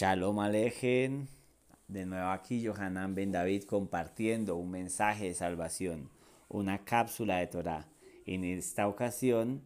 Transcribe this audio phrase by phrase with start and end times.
[0.00, 1.28] Shalom Alejen.
[1.86, 6.08] De nuevo aquí Johanan Ben David compartiendo un mensaje de salvación,
[6.48, 7.86] una cápsula de Torah.
[8.24, 9.60] En esta ocasión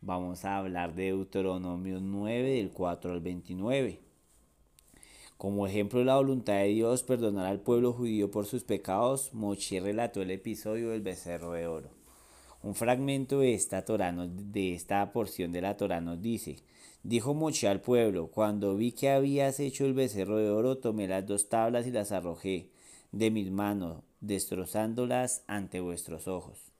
[0.00, 4.00] vamos a hablar de Deuteronomio 9 del 4 al 29.
[5.36, 9.80] Como ejemplo de la voluntad de Dios perdonar al pueblo judío por sus pecados, Mochi
[9.80, 12.03] relató el episodio del becerro de oro.
[12.64, 16.56] Un fragmento de esta, Torah de esta porción de la Torah nos dice,
[17.02, 21.26] Dijo Moche al pueblo, cuando vi que habías hecho el becerro de oro, tomé las
[21.26, 22.70] dos tablas y las arrojé
[23.12, 26.72] de mis manos, destrozándolas ante vuestros ojos.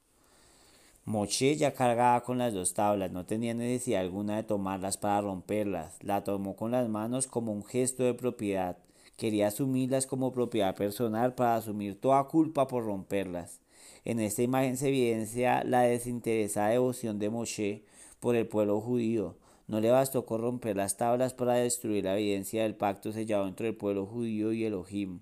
[1.05, 5.99] Moche ya cargaba con las dos tablas, no tenía necesidad alguna de tomarlas para romperlas,
[6.01, 8.79] la tomó con las manos como un gesto de propiedad,
[9.19, 13.61] quería asumirlas como propiedad personal para asumir toda culpa por romperlas.
[14.05, 17.85] En esta imagen se evidencia la desinteresada devoción de Moshe
[18.21, 19.37] por el pueblo judío.
[19.67, 23.77] No le bastó corromper las tablas para destruir la evidencia del pacto sellado entre el
[23.77, 25.21] pueblo judío y Elohim,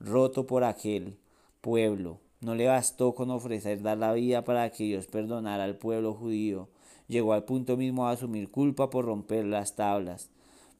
[0.00, 1.18] roto por aquel
[1.60, 2.20] pueblo.
[2.40, 6.68] No le bastó con ofrecer dar la vida para que Dios perdonara al pueblo judío.
[7.08, 10.30] Llegó al punto mismo de asumir culpa por romper las tablas.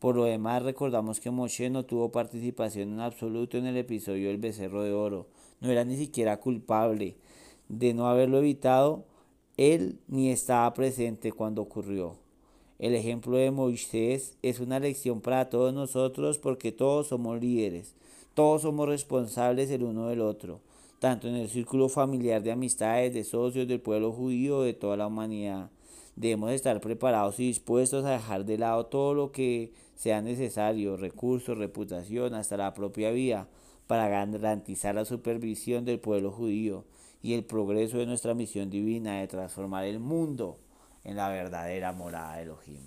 [0.04, 4.36] Por lo demás, recordamos que Moshe no tuvo participación en absoluto en el episodio del
[4.36, 5.28] becerro de oro.
[5.62, 7.16] No era ni siquiera culpable
[7.70, 9.06] de no haberlo evitado,
[9.56, 12.18] él ni estaba presente cuando ocurrió.
[12.78, 17.94] El ejemplo de Moisés es una lección para todos nosotros porque todos somos líderes,
[18.34, 20.60] todos somos responsables el uno del otro,
[20.98, 25.06] tanto en el círculo familiar de amistades, de socios, del pueblo judío, de toda la
[25.06, 25.70] humanidad.
[26.16, 31.58] Debemos estar preparados y dispuestos a dejar de lado todo lo que sea necesario, recursos,
[31.58, 33.48] reputación, hasta la propia vida,
[33.86, 36.84] para garantizar la supervisión del pueblo judío
[37.22, 40.58] y el progreso de nuestra misión divina de transformar el mundo
[41.04, 42.80] en la verdadera morada de Elohim.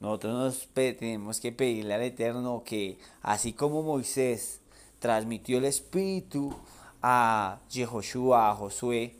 [0.00, 4.60] Nosotros nos tenemos que pedirle al Eterno que, así como Moisés
[4.98, 6.54] transmitió el Espíritu
[7.02, 9.16] a Jehoshua, a Josué,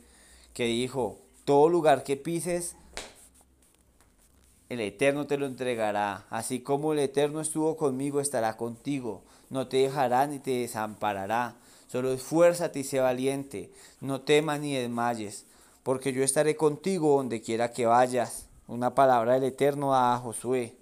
[0.53, 2.75] que dijo, todo lugar que pises,
[4.67, 6.25] el Eterno te lo entregará.
[6.29, 9.21] Así como el Eterno estuvo conmigo, estará contigo.
[9.49, 11.55] No te dejará ni te desamparará.
[11.87, 13.71] Solo esfuérzate y sé valiente,
[14.01, 15.45] no temas ni desmayes,
[15.83, 18.47] porque yo estaré contigo donde quiera que vayas.
[18.67, 20.75] Una palabra del Eterno a Josué.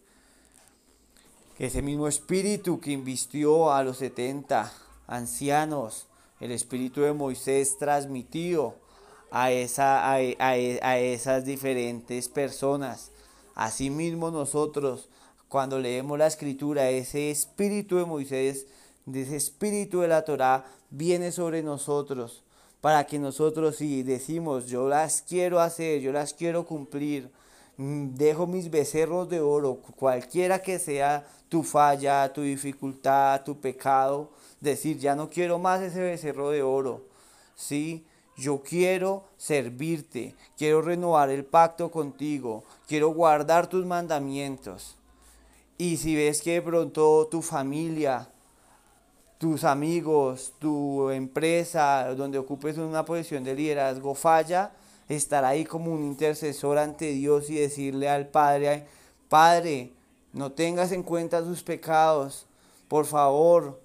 [1.60, 4.74] Ese mismo espíritu que invistió a los setenta
[5.06, 6.08] ancianos,
[6.40, 8.84] el espíritu de Moisés transmitido
[9.32, 13.12] a, esa, a, a esas diferentes personas.
[13.56, 15.10] Asimismo nosotros,
[15.48, 18.66] cuando leemos la escritura, ese espíritu de Moisés
[19.06, 22.44] de ese espíritu de la Torah viene sobre nosotros
[22.82, 27.32] para que nosotros si decimos yo las quiero hacer, yo las quiero cumplir,
[27.78, 34.30] mm, dejo mis becerros de oro, cualquiera que sea tu falla, tu dificultad, tu pecado,
[34.60, 37.06] decir ya no quiero más ese becerro de oro,
[37.56, 38.06] ¿sí?
[38.38, 44.98] Yo quiero servirte, quiero renovar el pacto contigo, quiero guardar tus mandamientos.
[45.78, 48.30] Y si ves que de pronto tu familia,
[49.38, 54.72] tus amigos, tu empresa, donde ocupes una posición de liderazgo falla,
[55.08, 58.86] estar ahí como un intercesor ante Dios y decirle al Padre,
[59.30, 59.92] Padre,
[60.34, 62.46] no tengas en cuenta sus pecados,
[62.90, 63.80] por favor,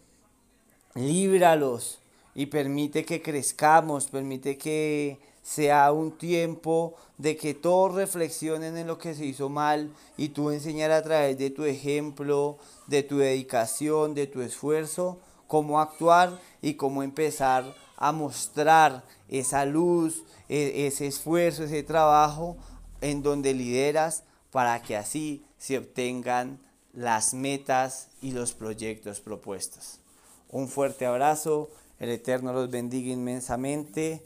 [0.94, 2.00] líbralos
[2.34, 8.98] y permite que crezcamos, permite que sea un tiempo de que todos reflexionen en lo
[8.98, 14.14] que se hizo mal y tú enseñar a través de tu ejemplo, de tu dedicación,
[14.14, 21.64] de tu esfuerzo, cómo actuar y cómo empezar a mostrar esa luz, e, ese esfuerzo,
[21.64, 22.56] ese trabajo
[23.00, 26.60] en donde lideras para que así se obtengan
[26.92, 30.00] las metas y los proyectos propuestos.
[30.48, 34.22] Un fuerte abrazo, el Eterno los bendiga inmensamente,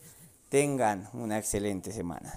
[0.48, 2.32] tengan una excelente semana.